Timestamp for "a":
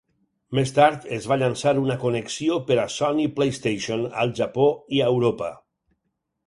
2.85-2.89, 5.07-5.17